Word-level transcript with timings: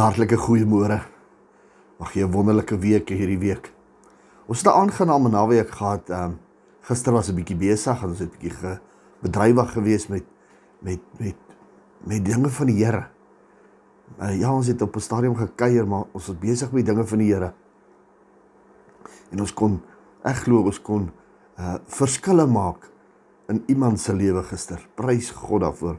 Hartlike 0.00 0.36
goeiemôre. 0.40 1.02
Mag 2.00 2.14
jy 2.14 2.24
'n 2.24 2.32
wonderlike 2.32 2.78
week 2.78 3.10
hê 3.10 3.16
hierdie 3.20 3.38
week. 3.38 3.72
Ons 4.48 4.62
het 4.62 4.72
'n 4.72 4.78
aangename 4.80 5.28
naweek 5.28 5.70
gehad. 5.70 6.10
Ehm 6.10 6.24
um, 6.24 6.38
gister 6.80 7.12
was 7.12 7.28
'n 7.28 7.34
bietjie 7.34 7.56
besig 7.56 8.02
en 8.02 8.08
ons 8.08 8.18
het 8.18 8.30
bietjie 8.30 8.80
bedrywig 9.20 9.72
geweest 9.72 10.08
met 10.08 10.24
met 10.80 11.00
met 11.18 11.36
met 12.04 12.24
dinge 12.24 12.48
van 12.48 12.66
die 12.66 12.84
Here. 12.84 13.08
Uh, 14.20 14.40
ja, 14.40 14.54
ons 14.54 14.66
het 14.66 14.82
op 14.82 14.96
'n 14.96 15.00
stadium 15.00 15.36
gekuier, 15.36 15.86
maar 15.86 16.04
ons 16.12 16.26
was 16.26 16.38
besig 16.38 16.72
met 16.72 16.86
dinge 16.86 17.06
van 17.06 17.18
die 17.18 17.32
Here. 17.32 17.52
En 19.30 19.40
ons 19.40 19.52
kon 19.54 19.82
ek 20.22 20.36
glo 20.36 20.64
ons 20.64 20.80
kon 20.80 21.10
uh 21.58 21.76
verskille 21.86 22.46
maak 22.46 22.90
in 23.48 23.62
iemand 23.66 24.00
se 24.00 24.14
lewe 24.14 24.42
gister. 24.42 24.88
Prys 24.94 25.30
God 25.30 25.60
daarvoor. 25.60 25.96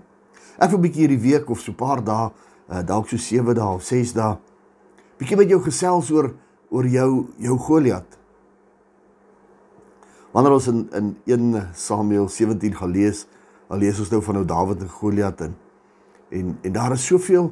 Ek 0.58 0.70
vir 0.70 0.78
'n 0.78 0.82
bietjie 0.82 1.08
hierdie 1.08 1.32
week 1.32 1.50
of 1.50 1.60
so 1.60 1.72
'n 1.72 1.76
paar 1.76 2.04
dae 2.04 2.32
uh, 2.72 2.82
dalk 2.88 3.10
so 3.12 3.18
7 3.18 3.54
dae 3.58 3.76
of 3.76 3.84
6 3.84 4.16
dae 4.18 4.38
bietjie 5.22 5.38
met 5.38 5.52
jou 5.54 5.60
gesels 5.62 6.10
oor 6.16 6.32
oor 6.72 6.88
jou 6.88 7.10
jou 7.44 7.58
Goliat. 7.60 8.18
Wanneer 10.32 10.56
ons 10.56 10.70
in 10.72 10.86
in 10.98 11.10
1 11.28 11.68
Samuel 11.76 12.30
17 12.32 12.78
gaan 12.80 12.94
lees, 12.96 13.26
dan 13.68 13.82
lees 13.84 14.00
ons 14.00 14.10
nou 14.10 14.22
van 14.24 14.40
nou 14.40 14.46
Dawid 14.48 14.82
en 14.82 14.90
Goliat 14.90 15.42
en 15.42 15.58
en 16.32 16.56
en 16.64 16.74
daar 16.74 16.96
is 16.96 17.06
soveel 17.06 17.52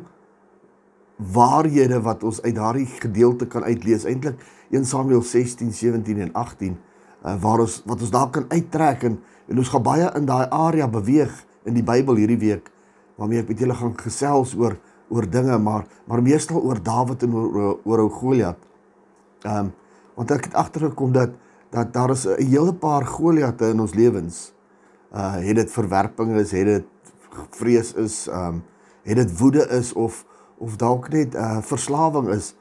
waarhede 1.20 2.00
wat 2.02 2.24
ons 2.24 2.42
uit 2.42 2.56
daardie 2.56 2.88
gedeelte 2.88 3.48
kan 3.48 3.64
uitlees. 3.64 4.08
Eintlik 4.08 4.40
1 4.72 4.86
Samuel 4.86 5.22
16, 5.22 5.74
17 5.74 6.20
en 6.20 6.34
18 6.34 6.78
uh, 7.26 7.36
waar 7.42 7.60
ons 7.60 7.82
wat 7.86 8.02
ons 8.02 8.12
daar 8.16 8.30
kan 8.30 8.48
uittrek 8.50 9.04
en 9.04 9.20
en 9.50 9.58
ons 9.58 9.70
gaan 9.70 9.84
baie 9.84 10.12
in 10.16 10.26
daai 10.30 10.48
area 10.54 10.88
beweeg 10.88 11.34
in 11.66 11.74
die 11.74 11.84
Bybel 11.84 12.16
hierdie 12.16 12.40
week 12.40 12.72
waarmee 13.20 13.44
ek 13.44 13.50
met 13.52 13.60
julle 13.60 13.76
gaan 13.76 13.96
gesels 13.98 14.56
oor 14.56 14.78
oor 15.10 15.30
dinge 15.30 15.58
maar 15.58 15.86
maar 16.06 16.22
meestal 16.22 16.62
oor 16.62 16.84
Dawid 16.84 17.24
en 17.24 17.34
oor 17.34 17.80
oor 17.84 18.00
ou 18.06 18.10
Goliat. 18.10 18.58
Ehm 19.42 19.66
um, 19.66 19.74
want 20.16 20.32
ek 20.36 20.50
het 20.50 20.54
agtergekom 20.54 21.12
dat 21.16 21.30
dat 21.72 21.94
daar 21.94 22.10
is 22.10 22.26
'n 22.28 22.44
hele 22.44 22.74
paar 22.74 23.06
Goliatte 23.06 23.70
in 23.70 23.80
ons 23.80 23.94
lewens. 23.94 24.54
Uh 25.14 25.34
het 25.34 25.56
dit 25.56 25.72
verwerping 25.72 26.36
is, 26.36 26.52
het 26.52 26.66
dit 26.66 26.86
vrees 27.50 27.94
is, 27.94 28.28
ehm 28.28 28.48
um, 28.48 28.64
het 29.04 29.16
dit 29.16 29.38
woede 29.38 29.68
is 29.68 29.94
of 29.94 30.26
of 30.58 30.76
dalk 30.76 31.10
net 31.10 31.34
'n 31.34 31.38
uh, 31.38 31.62
verslawing 31.62 32.28
is. 32.30 32.56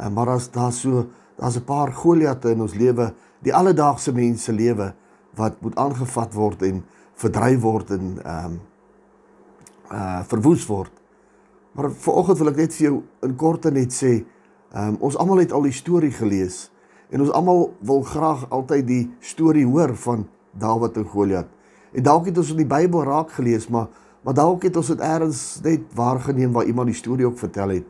Uh, 0.00 0.08
maar 0.08 0.28
as 0.28 0.50
daar 0.50 0.72
so 0.72 1.06
daar's 1.36 1.56
'n 1.56 1.64
paar 1.64 1.92
Goliatte 1.92 2.50
in 2.50 2.60
ons 2.60 2.74
lewe, 2.74 3.14
die 3.38 3.54
alledaagse 3.54 4.12
mense 4.12 4.52
lewe 4.52 4.94
wat 5.34 5.60
moet 5.60 5.76
aangevat 5.76 6.34
word 6.34 6.62
en 6.62 6.84
verdryf 7.14 7.60
word 7.60 7.90
en 7.90 8.18
ehm 8.24 8.44
um, 8.44 8.60
uh 9.92 10.20
verwoes 10.24 10.66
word. 10.66 11.03
Maar 11.74 11.90
vanoggend 11.90 12.38
wil 12.38 12.52
ek 12.52 12.60
net 12.62 12.76
vir 12.76 12.86
jou 12.86 12.94
in 13.26 13.34
korte 13.38 13.70
net 13.74 13.94
sê, 13.94 14.12
um, 14.78 14.96
ons 15.02 15.16
almal 15.18 15.42
het 15.42 15.52
al 15.52 15.66
die 15.66 15.74
storie 15.74 16.12
gelees 16.14 16.68
en 17.10 17.22
ons 17.22 17.32
almal 17.34 17.66
wil 17.86 18.02
graag 18.06 18.46
altyd 18.54 18.86
die 18.86 19.02
storie 19.22 19.66
hoor 19.66 19.92
van 20.06 20.24
Dawid 20.58 20.96
en 20.98 21.06
Goliat. 21.10 21.50
En 21.94 22.06
dalk 22.06 22.30
het 22.30 22.38
ons 22.38 22.52
in 22.54 22.62
die 22.62 22.68
Bybel 22.70 23.04
raak 23.06 23.34
gelees, 23.36 23.68
maar 23.68 23.90
maar 24.24 24.34
dalk 24.34 24.62
het 24.64 24.76
ons 24.80 24.88
dit 24.88 25.02
eers 25.04 25.40
net 25.62 25.82
waargeneem 25.92 26.54
waar 26.54 26.64
iemand 26.64 26.88
die 26.88 26.96
storie 26.96 27.26
ook 27.26 27.36
vertel 27.36 27.74
het. 27.74 27.84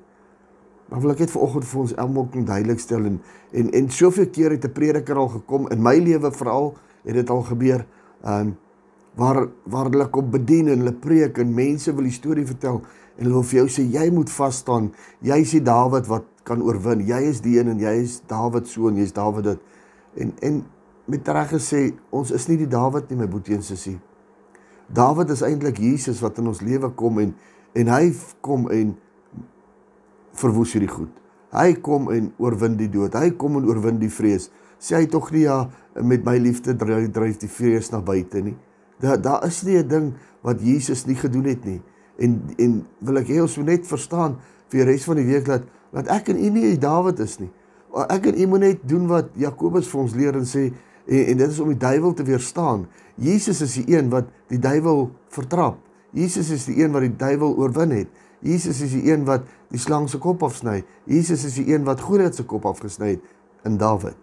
Maar 0.91 1.01
wil 1.05 1.13
ek 1.13 1.21
net 1.23 1.31
vanoggend 1.31 1.69
vir 1.71 1.81
ons 1.85 1.95
almal 2.03 2.27
kan 2.33 2.49
duidelik 2.49 2.81
stel 2.83 3.07
en 3.07 3.21
en 3.53 3.71
en 3.71 3.91
soveel 3.91 4.27
keer 4.35 4.57
het 4.57 4.65
'n 4.65 4.73
prediker 4.73 5.17
al 5.17 5.29
gekom 5.29 5.69
in 5.71 5.83
my 5.83 5.95
lewe 5.99 6.33
veral 6.33 6.75
het 7.05 7.15
dit 7.15 7.31
al 7.31 7.43
gebeur. 7.43 7.87
Um 8.25 8.57
waar 9.15 9.49
waar 9.63 9.91
hulle 9.91 10.09
kom 10.11 10.31
bedien 10.31 10.69
en 10.69 10.79
hulle 10.79 10.93
preek 10.93 11.39
en 11.39 11.55
mense 11.55 11.95
wil 11.95 12.03
die 12.03 12.13
storie 12.13 12.47
vertel 12.47 12.83
en 13.17 13.27
hulle 13.27 13.37
wil 13.37 13.47
vir 13.47 13.61
jou 13.63 13.67
sê 13.71 13.85
jy 13.95 14.09
moet 14.15 14.31
vas 14.35 14.61
staan. 14.63 14.91
Jy 15.23 15.39
is 15.45 15.53
die 15.55 15.63
Dawid 15.65 16.09
wat 16.11 16.27
kan 16.47 16.63
oorwin. 16.65 17.05
Jy 17.07 17.21
is 17.31 17.43
die 17.45 17.57
een 17.59 17.71
en 17.73 17.83
jy 17.83 17.95
is 18.03 18.19
Dawid 18.31 18.69
seun, 18.69 18.99
jy's 18.99 19.15
Dawid 19.15 19.47
dit. 19.53 19.61
En 20.25 20.33
en 20.49 20.63
met 21.11 21.29
reg 21.37 21.51
gesê, 21.53 21.91
ons 22.17 22.31
is 22.33 22.47
nie 22.49 22.57
die 22.63 22.71
Dawid 22.71 23.11
nie, 23.11 23.19
my 23.21 23.29
boetie 23.31 23.59
en 23.59 23.65
sussie. 23.65 23.99
Dawid 24.95 25.31
is 25.35 25.45
eintlik 25.45 25.79
Jesus 25.81 26.23
wat 26.25 26.41
in 26.41 26.49
ons 26.51 26.63
lewe 26.65 26.91
kom 26.99 27.21
en 27.23 27.35
en 27.75 27.91
hy 27.91 28.13
kom 28.45 28.69
en 28.71 28.93
verwoes 30.39 30.75
hierdie 30.75 30.91
goed. 30.91 31.11
Hy 31.55 31.73
kom 31.87 32.11
en 32.11 32.29
oorwin 32.43 32.77
die 32.79 32.91
dood. 32.91 33.15
Hy 33.15 33.33
kom 33.39 33.59
en 33.59 33.67
oorwin 33.71 33.99
die 34.03 34.11
vrees. 34.11 34.49
Sê 34.83 34.99
hy 34.99 35.09
tog 35.11 35.31
nie 35.35 35.47
ja 35.47 35.65
met 36.03 36.27
my 36.27 36.35
liefde 36.43 36.75
dryf, 36.79 37.09
dryf 37.15 37.39
die 37.43 37.51
vrees 37.51 37.93
na 37.93 38.03
buite 38.03 38.43
nie. 38.43 38.57
Daar 39.03 39.21
daar 39.23 39.47
is 39.47 39.63
nie 39.63 39.79
'n 39.79 39.89
ding 39.89 40.15
wat 40.43 40.61
Jesus 40.61 41.07
nie 41.07 41.17
gedoen 41.19 41.47
het 41.47 41.65
nie 41.65 41.81
en 42.19 42.41
en 42.59 42.81
wil 42.99 43.21
ek 43.21 43.31
hê 43.33 43.41
ons 43.43 43.57
moet 43.61 43.73
net 43.75 43.87
verstaan 43.89 44.37
vir 44.73 44.81
die 44.81 44.89
res 44.93 45.07
van 45.09 45.21
die 45.21 45.29
week 45.29 45.47
dat 45.49 45.69
dat 45.95 46.11
ek 46.11 46.33
en 46.33 46.41
u 46.43 46.51
nie 46.51 46.75
Dawid 46.81 47.21
is 47.23 47.39
nie. 47.39 47.51
Ek 48.11 48.27
en 48.27 48.39
u 48.41 48.47
moet 48.51 48.65
net 48.65 48.83
doen 48.89 49.07
wat 49.07 49.31
Jakobus 49.39 49.87
vir 49.91 50.01
ons 50.03 50.15
leer 50.19 50.35
en 50.35 50.47
sê 50.49 50.67
en, 51.07 51.21
en 51.21 51.43
dit 51.45 51.51
is 51.51 51.61
om 51.63 51.71
die 51.71 51.79
duiwel 51.79 52.15
te 52.19 52.27
weerstaan. 52.27 52.89
Jesus 53.15 53.63
is 53.63 53.77
die 53.79 53.95
een 53.95 54.11
wat 54.11 54.31
die 54.51 54.59
duiwel 54.59 55.07
vertrap. 55.35 55.79
Jesus 56.15 56.51
is 56.55 56.67
die 56.67 56.81
een 56.83 56.95
wat 56.95 57.07
die 57.07 57.15
duiwel 57.19 57.55
oorwin 57.59 57.95
het. 57.95 58.11
Jesus 58.45 58.83
is 58.83 58.93
die 58.97 59.07
een 59.11 59.25
wat 59.29 59.47
die 59.73 59.81
slang 59.81 60.09
se 60.11 60.19
kop 60.23 60.43
afsny. 60.47 60.83
Jesus 61.11 61.47
is 61.47 61.57
die 61.59 61.71
een 61.73 61.87
wat 61.87 62.03
Goliat 62.03 62.37
se 62.37 62.45
kop 62.47 62.67
afgesny 62.69 63.15
het 63.15 63.33
in 63.65 63.79
Dawid. 63.81 64.19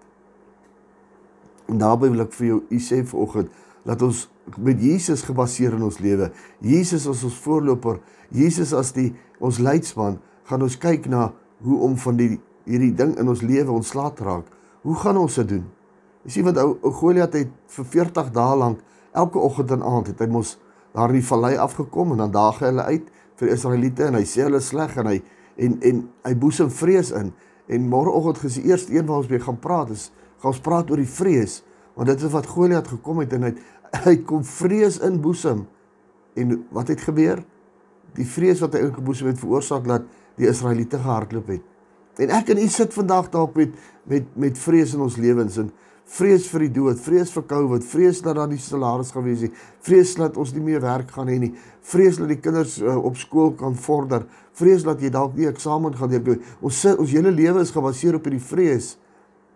En 1.71 1.79
daarby 1.79 2.11
wil 2.11 2.25
ek 2.25 2.35
vir 2.35 2.47
jou 2.51 2.59
u 2.67 2.79
sê 2.83 3.01
vanoggend 3.07 3.51
dat 3.87 4.01
ons 4.05 4.27
met 4.57 4.79
Jesus 4.81 5.23
gebaseer 5.25 5.75
in 5.77 5.83
ons 5.87 5.99
lewe. 6.03 6.31
Jesus 6.59 7.07
as 7.09 7.23
ons 7.27 7.37
voorloper, 7.43 7.99
Jesus 8.29 8.73
as 8.77 8.93
die 8.95 9.11
ons 9.39 9.59
leidsman, 9.59 10.19
gaan 10.49 10.65
ons 10.65 10.77
kyk 10.77 11.07
na 11.11 11.31
hoe 11.65 11.77
om 11.85 11.97
van 11.97 12.17
die 12.19 12.31
hierdie 12.67 12.93
ding 12.95 13.15
in 13.19 13.29
ons 13.31 13.43
lewe 13.45 13.71
ontslae 13.73 14.13
te 14.15 14.25
raak. 14.25 14.49
Hoe 14.85 14.97
gaan 15.01 15.19
ons 15.21 15.37
dit 15.41 15.55
doen? 15.55 15.65
Jy 16.25 16.35
sien 16.35 16.45
wat 16.45 16.59
ou, 16.61 16.75
ou 16.85 16.91
Goliat 16.93 17.33
het 17.37 17.53
vir 17.75 17.87
40 17.95 18.29
dae 18.35 18.57
lank 18.57 18.81
elke 19.17 19.41
oggend 19.41 19.71
en 19.75 19.83
aand 19.83 20.11
het 20.11 20.21
hy 20.21 20.29
mos 20.31 20.55
daar 20.95 21.11
in 21.11 21.19
die 21.19 21.27
vallei 21.27 21.55
afgekom 21.59 22.13
en 22.13 22.25
dan 22.25 22.33
daag 22.35 22.61
hy 22.61 22.69
hulle 22.71 22.87
uit 22.87 23.07
vir 23.39 23.47
die 23.47 23.55
Israeliete 23.55 24.07
en 24.07 24.19
hy 24.19 24.25
sê 24.27 24.45
hulle 24.45 24.61
sleg 24.63 24.93
en 25.01 25.09
hy 25.09 25.17
en 25.61 25.77
en 25.87 26.03
hy 26.27 26.33
boesem 26.39 26.69
vrees 26.71 27.11
in 27.15 27.31
en 27.71 27.89
môreoggend 27.91 28.41
gesien 28.43 28.69
eers 28.69 28.87
een 28.89 29.07
van 29.07 29.21
ons 29.21 29.29
weer 29.31 29.43
gaan 29.43 29.59
praat 29.59 29.91
is 29.95 30.09
gaan 30.43 30.53
ons 30.53 30.63
praat 30.63 30.91
oor 30.91 31.01
die 31.01 31.09
vrees 31.09 31.61
want 31.95 32.07
dit 32.07 32.23
is 32.23 32.33
wat 32.33 32.47
Goliat 32.47 32.87
gekom 32.87 33.19
het 33.23 33.33
en 33.37 33.49
hy 33.49 33.53
hy 34.07 34.15
kom 34.23 34.43
vrees 34.47 35.01
in 35.03 35.19
boesem. 35.21 35.65
En 36.39 36.61
wat 36.71 36.87
het 36.93 37.01
gebeur? 37.03 37.41
Die 38.15 38.27
vrees 38.27 38.61
wat 38.63 38.77
hy 38.77 38.85
in 38.87 38.93
boesem 39.03 39.27
het 39.27 39.39
veroorsaak 39.39 39.83
dat 39.87 40.05
die 40.39 40.47
Israeliete 40.47 40.99
gehardloop 41.01 41.51
het. 41.51 41.65
En 42.23 42.31
ek 42.35 42.53
en 42.53 42.61
u 42.63 42.67
sit 42.71 42.93
vandag 42.95 43.29
dalk 43.33 43.55
met 43.59 43.75
met 44.07 44.27
met 44.35 44.57
vrees 44.57 44.93
in 44.95 45.03
ons 45.03 45.17
lewens 45.19 45.57
en 45.61 45.69
vrees 46.11 46.47
vir 46.51 46.65
die 46.65 46.71
dood 46.75 46.99
vrees 46.99 47.29
vir 47.31 47.43
covid 47.47 47.85
vrees 47.87 48.19
dat 48.25 48.35
daar 48.35 48.49
nie 48.49 48.59
salaris 48.59 49.13
gaan 49.13 49.23
wees 49.23 49.43
nie 49.45 49.51
vrees 49.85 50.15
dat 50.19 50.37
ons 50.41 50.51
nie 50.55 50.63
meer 50.65 50.81
werk 50.83 51.13
gaan 51.15 51.29
hê 51.29 51.37
nie 51.39 51.51
vrees 51.87 52.17
dat 52.19 52.27
die 52.31 52.39
kinders 52.41 52.79
uh, 52.81 52.97
op 52.97 53.19
skool 53.21 53.53
kan 53.59 53.77
vorder 53.77 54.25
vrees 54.57 54.83
dat 54.83 54.99
jy 54.99 55.11
dalk 55.13 55.37
nie 55.37 55.47
eksamen 55.47 55.95
gaan 55.95 56.11
doen 56.17 56.41
ons 56.59 56.81
sit 56.81 56.99
ons 56.99 57.13
hele 57.15 57.31
lewe 57.31 57.61
is 57.61 57.71
gebaseer 57.71 58.17
op 58.17 58.27
hierdie 58.27 58.43
vrees. 58.43 58.95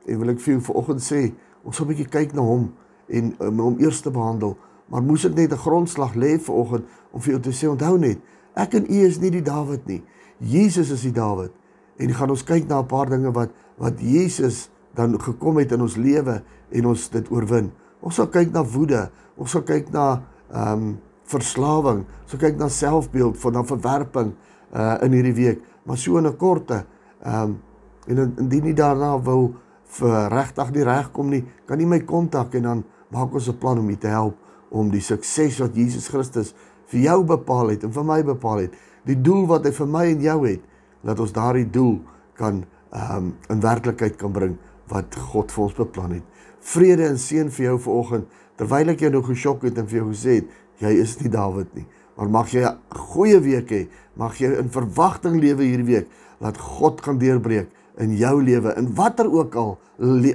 En 0.05 0.21
wil 0.21 0.35
ek 0.35 0.41
vir 0.43 0.53
jou 0.53 0.61
vanoggend 0.69 1.01
sê 1.01 1.21
ons 1.65 1.77
gaan 1.77 1.87
'n 1.87 1.93
bietjie 1.93 2.09
kyk 2.09 2.33
na 2.33 2.41
hom 2.41 2.73
en 3.09 3.35
um, 3.39 3.59
hom 3.59 3.79
eers 3.79 4.01
te 4.01 4.11
behandel. 4.11 4.57
Maar 4.89 5.03
moes 5.03 5.21
dit 5.21 5.35
net 5.35 5.51
'n 5.51 5.57
grondslag 5.57 6.15
lê 6.15 6.37
vanoggend 6.39 6.85
om 7.11 7.21
vir 7.21 7.31
jou 7.31 7.41
te 7.41 7.53
sê 7.53 7.69
onthou 7.69 7.97
net, 7.97 8.19
ek 8.53 8.73
en 8.73 8.85
u 8.89 9.05
is 9.05 9.19
nie 9.19 9.31
die 9.31 9.41
Dawid 9.41 9.85
nie. 9.85 10.03
Jesus 10.39 10.91
is 10.91 11.01
die 11.01 11.11
Dawid. 11.11 11.51
En 11.97 12.13
gaan 12.13 12.29
ons 12.29 12.43
kyk 12.43 12.67
na 12.67 12.79
'n 12.79 12.85
paar 12.85 13.09
dinge 13.09 13.31
wat 13.31 13.49
wat 13.77 13.99
Jesus 13.99 14.69
dan 14.93 15.19
gekom 15.19 15.57
het 15.57 15.71
in 15.71 15.81
ons 15.81 15.95
lewe 15.95 16.43
en 16.71 16.85
ons 16.85 17.09
dit 17.09 17.31
oorwin. 17.31 17.71
Ons 17.99 18.15
sal 18.15 18.27
kyk 18.27 18.51
na 18.51 18.63
woede, 18.63 19.09
ons 19.35 19.51
sal 19.51 19.61
kyk 19.61 19.91
na 19.91 20.21
ehm 20.51 20.71
um, 20.73 20.97
verslawing, 21.25 22.05
ons 22.05 22.31
sal 22.31 22.39
kyk 22.39 22.57
na 22.57 22.67
selfbeeld, 22.69 23.37
van 23.37 23.53
dan 23.53 23.65
verwerping 23.65 24.33
uh 24.75 24.97
in 25.01 25.11
hierdie 25.11 25.33
week, 25.33 25.61
maar 25.83 25.97
so 25.97 26.17
in 26.17 26.27
'n 26.27 26.37
korte 26.37 26.85
ehm 27.23 27.41
um, 27.41 27.61
en 28.07 28.35
indien 28.37 28.63
nie 28.63 28.73
daarna 28.73 29.21
wil 29.21 29.55
vir 29.99 30.29
regtig 30.29 30.71
nie 30.75 30.83
regkom 30.83 31.29
nie, 31.29 31.43
kan 31.67 31.79
jy 31.79 31.87
my 31.87 31.99
kontak 32.07 32.55
en 32.55 32.63
dan 32.63 32.83
maak 33.11 33.33
ons 33.33 33.49
'n 33.49 33.57
plan 33.57 33.79
om 33.79 33.89
jou 33.89 33.97
te 33.97 34.07
help 34.07 34.35
om 34.71 34.89
die 34.91 35.01
sukses 35.01 35.59
wat 35.59 35.75
Jesus 35.75 36.07
Christus 36.07 36.53
vir 36.87 36.99
jou 37.01 37.23
bepaal 37.23 37.69
het 37.69 37.83
en 37.83 37.91
vir 37.91 38.03
my 38.03 38.23
bepaal 38.23 38.57
het, 38.57 38.73
die 39.05 39.21
doel 39.21 39.45
wat 39.47 39.65
hy 39.65 39.71
vir 39.71 39.87
my 39.87 40.05
en 40.05 40.21
jou 40.21 40.47
het, 40.47 40.61
dat 41.03 41.19
ons 41.19 41.31
daardie 41.31 41.69
doel 41.69 41.99
kan 42.35 42.65
ehm 42.95 43.17
um, 43.17 43.33
in 43.49 43.61
werklikheid 43.61 44.15
kan 44.17 44.31
bring 44.31 44.57
wat 44.87 45.15
God 45.15 45.51
vir 45.51 45.63
ons 45.63 45.73
beplan 45.73 46.11
het. 46.11 46.23
Vrede 46.59 47.07
en 47.09 47.17
seën 47.19 47.49
vir 47.51 47.65
jou 47.65 47.79
vanoggend 47.79 48.27
terwyl 48.57 48.89
ek 48.89 48.99
jou 49.03 49.11
nou 49.11 49.23
geskok 49.25 49.65
het 49.67 49.77
en 49.77 49.87
vir 49.87 49.99
jou 49.99 50.07
gesê 50.13 50.39
het 50.39 50.45
jy 50.79 50.93
is 51.01 51.17
nie 51.19 51.29
Dawid 51.29 51.73
nie. 51.75 51.85
Maar 52.15 52.29
mag 52.29 52.51
jy 52.53 52.63
'n 52.63 52.77
goeie 52.89 53.39
week 53.39 53.69
hê. 53.69 53.87
Mag 54.15 54.37
jy 54.39 54.47
in 54.59 54.69
verwagting 54.69 55.41
lewe 55.41 55.63
hierdie 55.63 55.85
week 55.85 56.07
dat 56.39 56.57
God 56.57 57.01
gaan 57.01 57.17
deurbreek 57.17 57.67
in 57.97 58.15
jou 58.17 58.43
lewe 58.43 58.73
in 58.77 58.93
watter 58.95 59.31
ook 59.31 59.55
al 59.55 59.77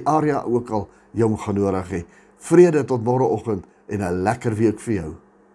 area 0.05 0.43
ook 0.43 0.69
al 0.69 0.87
jy 1.13 1.23
hom 1.23 1.37
gaan 1.37 1.55
nodig 1.55 1.89
hê. 1.91 2.03
Vrede 2.37 2.83
tot 2.85 3.03
môreoggend 3.03 3.65
en 3.87 4.01
'n 4.01 4.23
lekker 4.23 4.55
week 4.55 4.79
vir 4.79 4.93
jou. 4.93 5.15